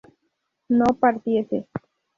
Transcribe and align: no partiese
no 0.69 0.97
partiese 0.99 1.67